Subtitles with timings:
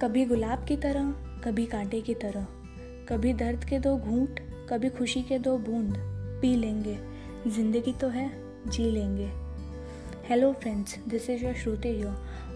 [0.00, 1.10] कभी गुलाब की तरह,
[1.44, 2.46] कभी कांटे की तरह।
[3.08, 4.40] कभी दर्द के दो घूंट,
[4.70, 5.94] कभी खुशी के दो बूंद।
[6.42, 6.96] पी लेंगे।
[7.46, 8.30] ज़िंदगी तो है,
[8.68, 9.28] जी लेंगे।
[10.28, 12.08] Hello friends this is your Shruti यो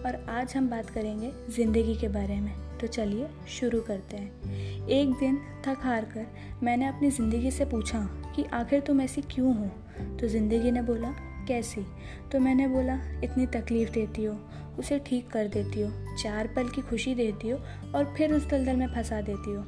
[0.05, 5.09] और आज हम बात करेंगे ज़िंदगी के बारे में। तो चलिए शुरू करते हैं। एक
[5.09, 6.25] दिन थक हार कर
[6.63, 7.99] मैंने अपनी ज़िंदगी से पूछा
[8.35, 9.69] कि आखिर तुम ऐसी क्यों हो?
[10.17, 11.13] तो ज़िंदगी ने बोला
[11.47, 11.85] कैसी?
[12.31, 14.37] तो मैंने बोला, इतनी तकलीफ़ देती हो,
[14.79, 17.59] उसे ठीक कर देती हो, चार पल की खुशी देती हो
[17.95, 19.65] और फिर उस दलदल में फंसा देती हो।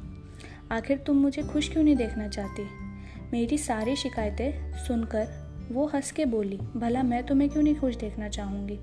[0.72, 2.62] आखिर तुम मुझे खुश क्यों नहीं देखना चाहती?
[3.32, 8.28] मेरी सारी शिकायतें सुनकर वो हंस के बोली, भला मैं तुम्हें क्यों नहीं खुश देखना
[8.28, 8.78] चाहूँगी?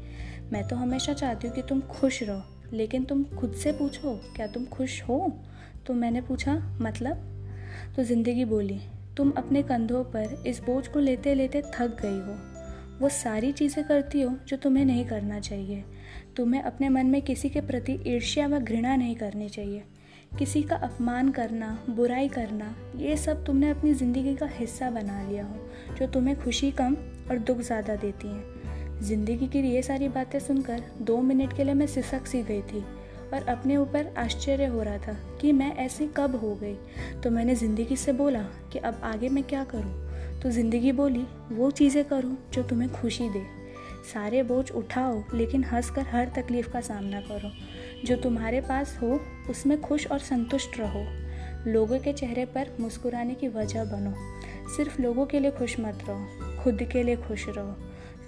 [0.52, 2.42] मैं तो हमेशा चाहती हूँ कि तुम खुश रहो,
[2.74, 5.42] लेकिन तुम खुद से पूछो, क्या तुम खुश हो?
[5.86, 7.30] तो मैंने पूछा मतलब?
[7.96, 8.80] तो ज़िंदगी बोली,
[9.18, 12.53] तुम अपने कंधों पर इस बोझ को लेते लेते थक गई हो
[13.00, 15.84] वो सारी चीज़ें करती हो जो तुम्हें नहीं करना चाहिए।
[16.38, 19.84] तुम्हें अपने मन में किसी के प्रति ईर्ष्या व घृणा नहीं करनी चाहिए।
[20.40, 25.46] किसी का अपमान करना, बुराई करना, ये सब तुमने अपनी ज़िंदगी का हिस्सा बना लिया
[25.46, 26.96] हो, जो तुम्हें खुशी, कम
[27.32, 31.74] और दुख ज़्यादा देती हैं। ज़िंदगी की ये सारी बातें सुनकर दो मिनट के लिए
[31.74, 32.84] मैं सिसक सी गई थी
[33.34, 36.76] और अपने ऊपर आश्चर्य हो रहा था कि मैं ऐसी कब हो गई।
[37.22, 38.42] तो मैंने ज़िंदगी से बोला
[38.74, 40.03] कि अब आगे मैं क्या करूँ?
[40.44, 43.44] तो ज़िंदगी बोली, वो चीज़ें करो जो तुम्हें खुशी दे।
[44.14, 47.52] सारे बोझ उठाओ, लेकिन हंस कर हर तकलीफ़ का सामना करो।
[48.06, 49.20] जो तुम्हारे पास हो,
[49.50, 51.06] उसमें खुश और संतुष्ट रहो।
[51.72, 54.14] लोगों के चेहरे पर मुस्कुराने की वजह बनो।
[54.78, 56.28] सिर्फ़ लोगों के लिए खुश मत रहो,
[56.64, 57.76] खुद के लिए खुश रहो।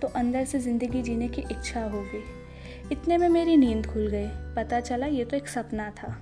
[0.01, 2.23] तो अंदर से ज़िंदगी जीने की इच्छा होगी।
[2.91, 6.21] इतने में मेरी नींद खुल गई। पता चला ये तो एक सपना था।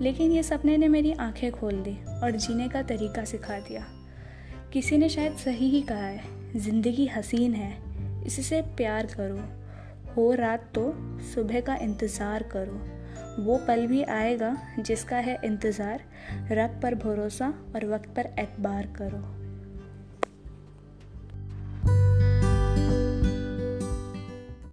[0.00, 3.86] लेकिन ये सपने ने मेरी आँखें खोल दी और जीने का तरीका सिखा दिया।
[4.72, 6.20] किसी ने शायद सही ही कहा है।
[6.56, 7.72] ज़िंदगी हसीन है।
[8.26, 9.38] इससे प्यार करो।
[10.14, 10.92] हो रात तो
[11.34, 16.02] सुबह का इंतज़ार करो। वो पल भी आएगा जिसका है इंतज़ार।
[16.52, 19.45] रब पर भरोसा और वक्त पर एतबार करो।